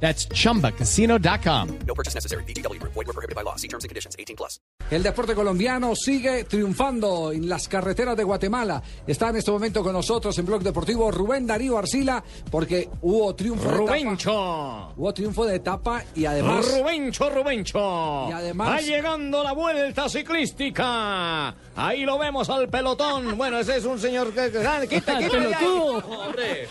That's 0.00 0.28
chumbacasino.com. 0.28 1.68
No 1.86 1.94
purchase 1.94 2.14
necessary. 2.14 2.44
Void 2.44 2.94
were 3.06 3.12
prohibited 3.12 3.34
by 3.34 3.42
law. 3.42 3.56
See 3.56 3.68
terms 3.68 3.84
and 3.84 3.88
conditions. 3.90 4.14
18 4.18 4.36
plus. 4.36 4.60
El 4.90 5.02
deporte 5.02 5.34
colombiano 5.34 5.96
sigue 5.96 6.44
triunfando 6.44 7.32
en 7.32 7.48
las 7.48 7.66
carreteras 7.66 8.16
de 8.16 8.22
Guatemala. 8.22 8.80
Está 9.06 9.30
en 9.30 9.36
este 9.36 9.50
momento 9.50 9.82
con 9.82 9.92
nosotros 9.92 10.38
en 10.38 10.46
Blog 10.46 10.62
Deportivo 10.62 11.10
Rubén 11.10 11.44
Darío 11.46 11.76
Arcila, 11.76 12.22
porque 12.50 12.88
hubo 13.02 13.34
triunfo 13.34 13.64
de 13.68 13.74
etapa. 13.74 13.86
Rubencho. 13.96 14.92
Hubo 14.96 15.14
triunfo 15.14 15.44
de 15.44 15.56
etapa 15.56 16.04
y 16.14 16.24
además. 16.26 16.64
Rubencho, 16.78 17.30
Rubencho. 17.30 18.28
Y 18.28 18.32
además- 18.32 18.68
Va 18.70 18.80
llegando 18.80 19.42
la 19.42 19.52
vuelta 19.52 20.08
ciclística. 20.08 21.48
Ahí 21.74 22.04
lo 22.04 22.16
vemos 22.18 22.48
al 22.48 22.68
pelotón. 22.68 23.36
Bueno, 23.36 23.58
ese 23.58 23.78
es 23.78 23.84
un 23.84 23.98
señor 23.98 24.32
que... 24.32 24.52
que- 24.52 24.88
Quita, 24.88 25.18
de. 26.36 26.68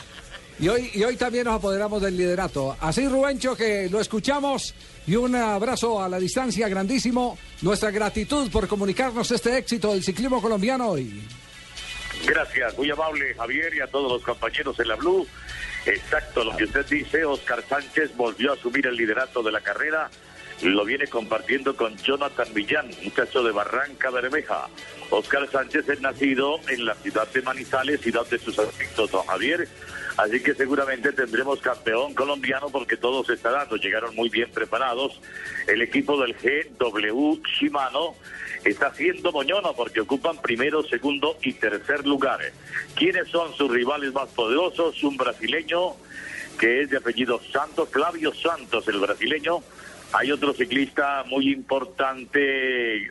Y 0.59 0.67
hoy, 0.69 0.89
y 0.93 1.03
hoy 1.03 1.17
también 1.17 1.45
nos 1.45 1.55
apoderamos 1.55 2.01
del 2.01 2.15
liderato. 2.15 2.77
Así, 2.79 3.07
Rubencho, 3.07 3.55
que 3.55 3.89
lo 3.89 3.99
escuchamos. 3.99 4.73
Y 5.05 5.15
un 5.15 5.35
abrazo 5.35 6.01
a 6.01 6.07
la 6.07 6.17
distancia 6.17 6.67
grandísimo. 6.69 7.37
Nuestra 7.61 7.91
gratitud 7.91 8.49
por 8.49 8.67
comunicarnos 8.67 9.29
este 9.31 9.57
éxito 9.57 9.91
del 9.93 10.03
ciclismo 10.03 10.41
colombiano 10.41 10.89
hoy. 10.89 11.21
Gracias, 12.25 12.77
muy 12.77 12.89
amable 12.89 13.33
Javier 13.35 13.73
y 13.75 13.81
a 13.81 13.87
todos 13.87 14.11
los 14.11 14.23
compañeros 14.23 14.79
en 14.79 14.87
la 14.87 14.95
Blue. 14.95 15.27
Exacto, 15.85 16.43
lo 16.43 16.55
que 16.55 16.63
usted 16.63 16.85
dice, 16.87 17.25
Oscar 17.25 17.63
Sánchez 17.67 18.15
volvió 18.15 18.51
a 18.51 18.55
asumir 18.55 18.87
el 18.87 18.95
liderato 18.95 19.43
de 19.43 19.51
la 19.51 19.61
carrera. 19.61 20.09
Lo 20.61 20.85
viene 20.85 21.05
compartiendo 21.07 21.75
con 21.75 21.95
Jonathan 21.97 22.47
Millán, 22.53 22.89
muchacho 23.03 23.43
de 23.43 23.51
Barranca 23.51 24.09
Bermeja. 24.09 24.67
Oscar 25.09 25.49
Sánchez 25.49 25.87
es 25.87 26.01
nacido 26.01 26.59
en 26.67 26.85
la 26.85 26.95
ciudad 26.95 27.27
de 27.31 27.41
Manizales, 27.41 28.01
ciudad 28.01 28.25
de 28.27 28.39
sus 28.39 28.57
afectos, 28.59 29.11
don 29.11 29.25
Javier. 29.25 29.67
Así 30.17 30.41
que 30.41 30.53
seguramente 30.53 31.11
tendremos 31.11 31.59
campeón 31.59 32.13
colombiano 32.13 32.69
porque 32.69 32.95
todo 32.95 33.23
se 33.23 33.33
está 33.33 33.51
dando. 33.51 33.75
Llegaron 33.75 34.15
muy 34.15 34.29
bien 34.29 34.49
preparados. 34.51 35.19
El 35.67 35.81
equipo 35.81 36.19
del 36.21 36.33
GW 36.33 37.41
Shimano 37.43 38.15
está 38.63 38.87
haciendo 38.87 39.31
moñona 39.31 39.73
porque 39.73 40.01
ocupan 40.01 40.41
primero, 40.41 40.83
segundo 40.83 41.37
y 41.43 41.53
tercer 41.53 42.05
lugar. 42.07 42.39
¿Quiénes 42.95 43.27
son 43.27 43.53
sus 43.55 43.69
rivales 43.69 44.13
más 44.13 44.29
poderosos? 44.29 45.03
Un 45.03 45.17
brasileño 45.17 45.95
que 46.57 46.83
es 46.83 46.89
de 46.89 46.97
apellido 46.97 47.41
Santos, 47.51 47.89
Flavio 47.89 48.33
Santos, 48.33 48.87
el 48.87 48.99
brasileño. 48.99 49.61
Hay 50.17 50.31
otro 50.31 50.53
ciclista 50.53 51.23
muy 51.27 51.51
importante 51.51 52.39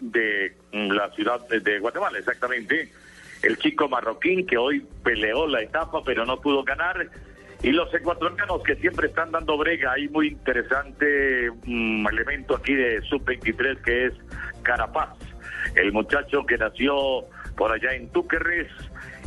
de 0.01 0.57
la 0.73 1.11
ciudad 1.11 1.47
de, 1.49 1.79
Guatemala, 1.79 2.19
exactamente. 2.19 2.91
El 3.43 3.59
chico 3.59 3.89
marroquín 3.89 4.47
que 4.47 4.57
hoy 4.57 4.87
peleó 5.03 5.47
la 5.47 5.61
etapa 5.61 6.03
pero 6.05 6.25
no 6.25 6.41
pudo 6.41 6.65
ganar. 6.65 7.09
Y 7.63 7.73
los 7.73 7.93
ecuatorianos 7.95 8.63
que 8.63 8.77
siempre 8.77 9.09
están 9.09 9.33
dando 9.33 9.57
brega. 9.57 9.93
Hay 9.93 10.09
muy 10.09 10.29
interesante 10.29 11.51
mm, 11.65 12.07
elemento 12.09 12.57
aquí 12.57 12.75
de 12.75 13.03
Sub-23 13.03 13.83
que 13.83 14.07
es 14.07 14.15
Carapaz 14.63 15.17
el 15.75 15.93
muchacho 15.93 16.45
que 16.47 16.59
nació 16.59 17.25
por 17.57 17.73
allá 17.73 17.95
en 17.95 18.09
Túquerres 18.11 18.69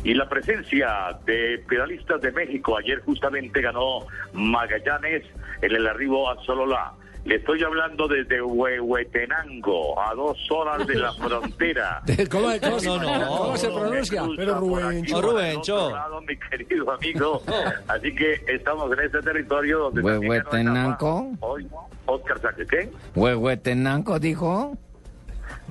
y 0.04 0.14
la 0.14 0.28
presencia 0.28 1.18
de 1.26 1.62
pedalistas 1.68 2.20
de 2.20 2.32
México. 2.32 2.76
Ayer 2.76 3.00
justamente 3.00 3.60
ganó 3.60 4.06
Magallanes 4.32 5.24
en 5.62 5.74
el 5.74 5.86
arribo 5.86 6.30
a 6.30 6.42
Sololá. 6.44 6.92
Le 7.28 7.34
estoy 7.34 7.62
hablando 7.62 8.08
desde 8.08 8.40
Huehuetenango, 8.40 10.00
a 10.00 10.14
dos 10.14 10.38
horas 10.50 10.86
de 10.86 10.94
la 10.94 11.12
frontera. 11.12 12.02
¿Cómo, 12.30 12.48
cómo- 12.58 12.78
No, 12.80 13.18
no, 13.18 13.36
cómo 13.36 13.56
se 13.58 13.68
pronuncia? 13.68 14.22
Pero 14.34 14.54
Rubencho. 14.58 15.20
Rubencho. 15.20 15.90
Lado, 15.90 16.22
mi 16.22 16.34
querido 16.38 16.90
amigo. 16.90 17.42
Así 17.86 18.14
que 18.14 18.42
estamos 18.48 18.90
en 18.92 19.04
este 19.04 19.20
territorio 19.20 19.78
donde 19.78 20.00
Huehuetenango. 20.00 21.32
Hoy, 21.40 21.68
Oscar 22.06 22.40
Sánchez, 22.40 22.66
¿qué? 22.70 22.90
Huehuetenango 23.14 24.18
dijo. 24.18 24.78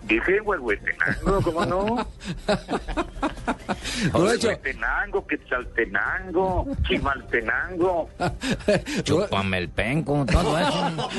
Dije 0.03 0.39
Huehuetenango, 0.39 1.41
¿cómo 1.43 1.65
no? 1.65 2.07
Huehuetenango, 4.13 5.25
Quetzaltenango, 5.25 6.67
Chimaltenango. 6.87 8.09
Chúpame 9.03 9.57
el 9.57 9.69
penco, 9.69 10.25
todo 10.25 10.57
eso. 10.57 11.09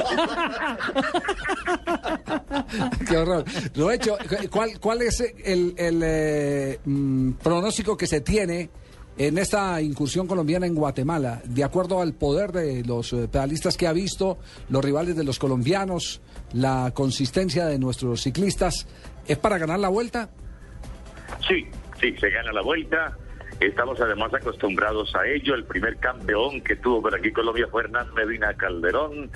Qué 3.08 3.16
horror. 3.16 3.44
Rubencho, 3.74 4.16
¿cuál, 4.50 4.78
cuál 4.80 5.02
es 5.02 5.20
el, 5.20 5.74
el, 5.76 6.02
eh, 6.04 6.80
mm, 6.84 7.32
pronóstico 7.32 7.96
que 7.96 8.06
se 8.06 8.20
tiene 8.20 8.70
en 9.16 9.38
esta 9.38 9.80
incursión 9.80 10.26
colombiana 10.26 10.66
en 10.66 10.74
Guatemala? 10.74 11.40
De 11.44 11.64
acuerdo 11.64 12.00
al 12.00 12.14
poder 12.14 12.52
de 12.52 12.84
los 12.84 13.12
eh, 13.12 13.28
pedalistas 13.28 13.76
que 13.76 13.86
ha 13.86 13.92
visto, 13.92 14.38
los 14.68 14.84
rivales 14.84 15.16
de 15.16 15.24
los 15.24 15.38
colombianos, 15.38 16.20
la 16.52 16.92
consistencia 16.94 17.66
de 17.66 17.78
nuestros 17.78 18.22
ciclistas, 18.22 18.86
¿es 19.26 19.38
para 19.38 19.58
ganar 19.58 19.78
la 19.80 19.88
vuelta? 19.88 20.30
Sí, 21.46 21.66
sí, 22.00 22.16
se 22.16 22.30
gana 22.30 22.52
la 22.52 22.62
vuelta. 22.62 23.16
Estamos 23.60 24.00
además 24.00 24.32
acostumbrados 24.32 25.14
a 25.16 25.26
ello. 25.26 25.54
El 25.54 25.64
primer 25.64 25.96
campeón 25.96 26.60
que 26.60 26.76
tuvo 26.76 27.02
por 27.02 27.14
aquí 27.14 27.32
Colombia 27.32 27.66
fue 27.68 27.82
Hernán 27.82 28.12
Medina 28.14 28.54
Calderón. 28.54 29.30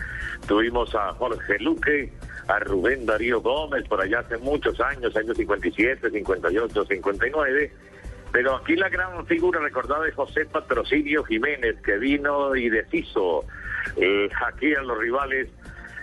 Tuvimos 0.46 0.94
a 0.94 1.12
Jorge 1.14 1.58
Luque, 1.58 2.12
a 2.46 2.58
Rubén 2.60 3.04
Darío 3.04 3.40
Gómez 3.40 3.86
por 3.88 4.00
allá 4.00 4.20
hace 4.20 4.38
muchos 4.38 4.80
años, 4.80 5.16
años 5.16 5.36
57, 5.36 6.10
58, 6.10 6.84
59. 6.84 7.72
Pero 8.30 8.56
aquí 8.56 8.76
la 8.76 8.88
gran 8.88 9.26
figura 9.26 9.60
recordada 9.60 10.06
es 10.08 10.14
José 10.14 10.46
Patrocinio 10.46 11.24
Jiménez, 11.24 11.76
que 11.84 11.98
vino 11.98 12.54
y 12.54 12.70
deshizo 12.70 13.44
eh, 13.96 14.30
aquí 14.46 14.74
a 14.74 14.82
los 14.82 14.98
rivales 14.98 15.48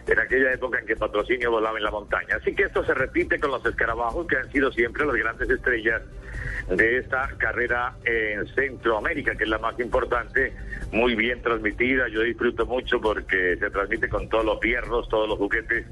en 0.09 0.19
aquella 0.19 0.53
época 0.53 0.79
en 0.79 0.85
que 0.85 0.95
Patrocinio 0.95 1.51
volaba 1.51 1.77
en 1.77 1.83
la 1.83 1.91
montaña. 1.91 2.37
Así 2.41 2.53
que 2.55 2.63
esto 2.63 2.83
se 2.83 2.93
repite 2.93 3.39
con 3.39 3.51
los 3.51 3.65
escarabajos 3.65 4.27
que 4.27 4.37
han 4.37 4.51
sido 4.51 4.71
siempre 4.71 5.05
las 5.05 5.15
grandes 5.15 5.49
estrellas 5.49 6.01
de 6.69 6.97
esta 6.97 7.29
carrera 7.37 7.95
en 8.05 8.47
Centroamérica, 8.55 9.35
que 9.35 9.43
es 9.43 9.49
la 9.49 9.57
más 9.59 9.79
importante, 9.79 10.53
muy 10.91 11.15
bien 11.15 11.41
transmitida. 11.41 12.07
Yo 12.07 12.21
disfruto 12.21 12.65
mucho 12.65 12.99
porque 12.99 13.57
se 13.57 13.69
transmite 13.69 14.09
con 14.09 14.29
todos 14.29 14.45
los 14.45 14.59
fierros, 14.59 15.07
todos 15.09 15.27
los 15.27 15.37
juguetes, 15.37 15.85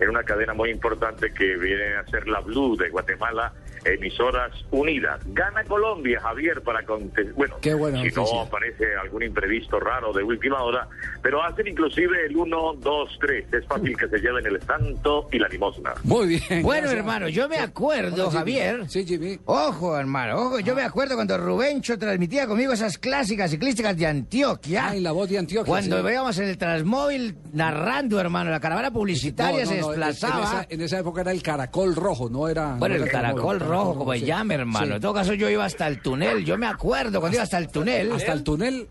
en 0.00 0.08
una 0.08 0.22
cadena 0.24 0.54
muy 0.54 0.70
importante 0.70 1.32
que 1.32 1.56
viene 1.56 1.94
a 1.96 2.06
ser 2.06 2.26
la 2.26 2.40
Blue 2.40 2.76
de 2.76 2.88
Guatemala, 2.90 3.52
emisoras 3.84 4.52
unidas. 4.70 5.20
Gana 5.26 5.62
Colombia, 5.64 6.20
Javier, 6.20 6.62
para 6.62 6.82
contestar. 6.84 7.34
Bueno, 7.34 7.56
Qué 7.60 7.74
buena 7.74 7.98
si 7.98 8.08
noticia. 8.08 8.34
no 8.34 8.40
aparece 8.42 8.96
algún 8.96 9.22
imprevisto 9.22 9.78
raro 9.78 10.12
de 10.12 10.22
última 10.22 10.62
hora, 10.62 10.88
pero 11.22 11.42
hacen 11.42 11.66
inclusive 11.68 12.26
el 12.26 12.36
1, 12.36 12.74
2, 12.78 13.18
3. 13.20 13.46
Es 13.64 13.68
fácil 13.68 13.96
que 13.96 14.08
se 14.08 14.18
lleven 14.18 14.44
el 14.46 14.60
santo 14.62 15.28
y 15.32 15.38
la 15.38 15.48
limosna. 15.48 15.94
Muy 16.02 16.26
bien. 16.26 16.62
Bueno, 16.62 16.82
gracias. 16.82 16.92
hermano, 16.92 17.28
yo 17.28 17.48
me 17.48 17.58
acuerdo, 17.58 18.28
Hola. 18.28 18.38
Javier. 18.38 18.90
Sí, 18.90 19.06
Jimmy. 19.06 19.38
Ojo, 19.46 19.98
hermano, 19.98 20.36
ojo, 20.38 20.60
yo 20.60 20.74
me 20.74 20.82
acuerdo 20.82 21.14
cuando 21.14 21.38
Rubencho 21.38 21.98
transmitía 21.98 22.46
conmigo 22.46 22.72
esas 22.74 22.98
clásicas 22.98 23.50
ciclísticas 23.50 23.96
de 23.96 24.06
Antioquia. 24.06 24.88
Ay, 24.90 25.00
la 25.00 25.12
voz 25.12 25.30
de 25.30 25.38
Antioquia. 25.38 25.68
Cuando 25.68 25.96
sí. 25.96 26.02
veíamos 26.02 26.38
en 26.38 26.48
el 26.48 26.58
Transmóvil 26.58 27.36
narrando, 27.52 28.20
hermano, 28.20 28.50
la 28.50 28.60
caravana 28.60 28.90
publicitaria 28.92 29.64
No, 29.64 29.70
se 29.70 29.80
no, 29.80 29.88
desplazaba. 29.88 30.36
En 30.36 30.42
esa, 30.44 30.66
en 30.68 30.80
esa 30.82 30.98
época 30.98 31.22
era 31.22 31.32
el 31.32 31.42
caracol 31.42 31.96
rojo, 31.96 32.28
no 32.28 32.48
era. 32.48 32.74
Bueno, 32.74 32.96
no 32.96 33.02
el 33.04 33.08
era 33.08 33.20
caracol 33.20 33.60
rojo, 33.60 33.96
como 33.96 34.12
sí. 34.12 34.20
se 34.20 34.26
llama, 34.26 34.54
hermano. 34.54 34.86
Sí. 34.86 34.92
En 34.92 35.00
todo 35.00 35.14
caso, 35.14 35.32
yo 35.32 35.48
iba 35.48 35.64
hasta 35.64 35.86
el 35.86 36.02
túnel. 36.02 36.44
Yo 36.44 36.58
me 36.58 36.66
acuerdo 36.66 37.20
cuando 37.20 37.36
iba 37.36 37.44
hasta 37.44 37.58
el 37.58 37.68
túnel. 37.68 38.12
Hasta 38.12 38.32
el 38.32 38.42
túnel. 38.42 38.88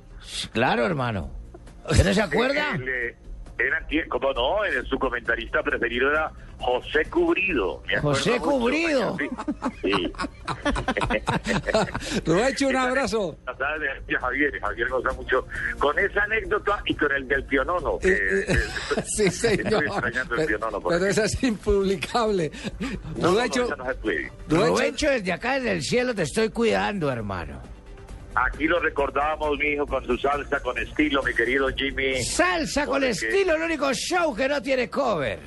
Claro, 0.52 0.86
hermano. 0.86 1.30
¿Usted 1.90 2.06
no 2.06 2.14
se 2.14 2.22
acuerda? 2.22 2.76
El, 2.76 3.16
era, 3.58 3.88
tie- 3.88 4.08
como 4.08 4.34
no, 4.34 4.64
el- 4.66 4.86
su 4.88 4.98
comentarista 5.00 5.62
preferido 5.64 6.10
era 6.12 6.32
José 6.60 7.06
Cubrido. 7.10 7.84
José 8.02 8.32
mucho. 8.40 8.42
Cubrido. 8.52 9.18
Sí. 9.82 10.12
Rubencho, 12.26 12.68
un 12.70 12.76
abrazo. 12.76 13.38
Javier, 14.20 14.60
Javier 14.62 14.90
goza 14.90 15.12
mucho 15.14 15.46
con 15.80 15.98
esa 16.00 16.24
anécdota 16.24 16.82
y 16.86 16.96
con 16.96 17.12
el 17.12 17.28
del 17.28 17.44
pionono. 17.46 18.00
Que, 18.00 18.10
Eh, 18.14 18.18
eh, 18.20 18.46
eh, 18.98 19.04
sí, 19.06 19.30
señor. 19.30 19.66
Estoy 19.84 19.88
extrañando 19.88 20.36
el 20.36 20.46
Pero, 20.46 20.48
pionono. 20.60 20.82
por 20.82 20.94
pero 20.94 21.06
eso 21.06 21.24
es 21.24 21.44
impublicable. 21.44 22.52
No, 23.18 23.32
no, 23.34 23.46
no, 23.46 23.76
no 23.76 24.68
Rubencho, 24.68 25.10
desde 25.10 25.32
acá, 25.34 25.54
desde 25.56 25.72
el 25.74 25.82
cielo, 25.84 26.14
te 26.16 26.24
estoy 26.24 26.50
cuidando, 26.50 27.12
hermano. 27.12 27.62
Aquí 28.36 28.66
lo 28.68 28.80
recordábamos, 28.80 29.58
mi 29.60 29.68
hijo, 29.74 29.86
con 29.86 30.04
su 30.06 30.18
salsa, 30.18 30.60
con 30.62 30.78
estilo, 30.78 31.22
mi 31.24 31.34
querido 31.34 31.68
Jimmy. 31.76 32.24
Salsa 32.24 32.86
con 32.86 32.96
Porque- 32.96 33.10
estilo, 33.12 33.56
el 33.56 33.62
único 33.64 33.94
show 33.94 34.36
que 34.36 34.48
no 34.48 34.62
tiene 34.62 34.90
cover. 34.90 35.40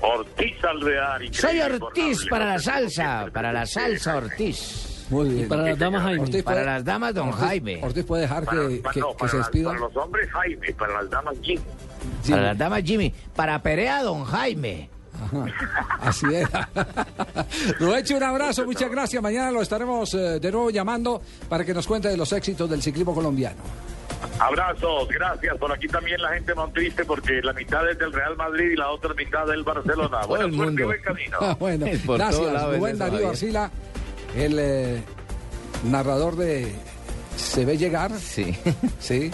Ortiz 0.00 0.62
Alvear. 0.64 1.22
Soy 1.34 1.60
Ortiz 1.60 2.26
para 2.28 2.44
la 2.46 2.58
salsa, 2.58 3.26
para 3.32 3.52
la 3.52 3.66
salsa 3.66 4.16
Ortiz. 4.16 5.06
Muy 5.08 5.28
bien. 5.30 5.48
Para 5.48 5.62
las 5.62 5.78
damas 5.78 6.02
Jaime. 6.02 6.20
Ortiz 6.22 6.42
Para 6.42 6.56
puede- 6.56 6.66
las 6.66 6.84
damas, 6.84 7.14
don 7.14 7.28
Ortiz- 7.28 7.38
Jaime. 7.46 7.80
Ortiz 7.82 8.04
puede 8.04 8.22
dejar 8.22 8.44
Para, 8.44 8.68
que, 8.68 8.76
para- 8.76 8.92
que- 8.94 9.00
no, 9.00 9.10
que 9.12 9.16
para 9.18 9.30
se 9.30 9.36
despida. 9.38 9.68
para 9.68 9.80
los 9.80 9.96
hombres 9.96 10.30
Jaime, 10.30 10.72
para 10.74 10.92
las 11.02 11.10
damas 11.10 11.36
Jim. 11.42 11.60
Sí, 12.22 12.30
Para 12.32 12.42
las 12.42 12.58
damas 12.58 12.82
Jimmy. 12.84 13.14
Para 13.34 13.62
Perea, 13.62 14.02
don 14.02 14.24
Jaime. 14.24 14.90
Así 16.00 16.26
es. 16.32 16.48
Rubencho, 17.80 18.16
un 18.16 18.22
abrazo, 18.22 18.64
muchas 18.64 18.90
gracias. 18.90 19.22
Mañana 19.22 19.50
lo 19.50 19.62
estaremos 19.62 20.12
eh, 20.14 20.38
de 20.40 20.52
nuevo 20.52 20.70
llamando 20.70 21.20
para 21.48 21.64
que 21.64 21.74
nos 21.74 21.86
cuente 21.86 22.08
de 22.08 22.16
los 22.16 22.32
éxitos 22.32 22.68
del 22.68 22.82
ciclismo 22.82 23.14
colombiano. 23.14 23.56
Abrazos, 24.38 25.08
gracias. 25.08 25.56
Por 25.58 25.72
aquí 25.72 25.88
también 25.88 26.20
la 26.20 26.30
gente 26.30 26.54
montriste 26.54 27.04
porque 27.04 27.40
la 27.42 27.52
mitad 27.52 27.88
es 27.90 27.98
del 27.98 28.12
Real 28.12 28.36
Madrid 28.36 28.70
y 28.72 28.76
la 28.76 28.90
otra 28.90 29.14
mitad 29.14 29.46
del 29.46 29.62
Barcelona. 29.62 30.20
Todo 30.20 30.28
Buena 30.28 30.44
el 30.44 30.52
mundo. 30.52 30.84
buen 30.86 31.02
camino. 31.02 31.38
Ah, 31.40 31.56
bueno, 31.60 31.86
por 32.06 32.18
gracias. 32.18 32.42
eso, 32.42 32.96
Darío. 32.96 33.28
Arcila, 33.30 33.70
el 34.36 34.56
eh, 34.58 35.02
narrador 35.84 36.36
de 36.36 36.72
Se 37.36 37.64
ve 37.64 37.76
llegar. 37.78 38.12
Sí. 38.18 38.56
Sí, 38.98 39.30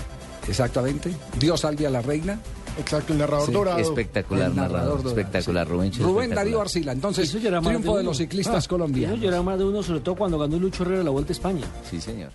exactamente. 0.48 1.10
Dios 1.38 1.60
salve 1.60 1.86
a 1.86 1.90
la 1.90 2.02
reina. 2.02 2.38
Exacto, 2.78 3.12
el 3.12 3.18
narrador 3.18 3.46
Sí, 3.46 3.52
dorado. 3.52 3.78
Espectacular, 3.78 4.48
El 4.50 4.56
narrador 4.56 4.72
narrador. 4.78 4.96
dorado, 5.02 5.20
Espectacular, 5.20 5.66
sí. 5.66 5.72
Rubén. 5.72 5.92
Rubén 5.92 6.02
espectacular. 6.06 6.34
Darío 6.36 6.60
Arcila. 6.60 6.92
Entonces, 6.92 7.30
triunfo 7.30 7.94
de 7.94 8.00
uno. 8.00 8.02
los 8.10 8.16
ciclistas 8.18 8.64
Ah, 8.64 8.68
colombianos. 8.68 9.18
Eso 9.18 9.28
era 9.28 9.42
más 9.42 9.58
de 9.58 9.64
uno, 9.64 9.82
sobre 9.82 10.00
todo 10.00 10.14
cuando 10.16 10.38
ganó 10.38 10.58
Lucho 10.58 10.82
Herrera 10.84 11.02
la 11.04 11.10
Vuelta 11.10 11.32
a 11.32 11.34
España. 11.34 11.66
Sí, 11.88 12.00
señor. 12.00 12.30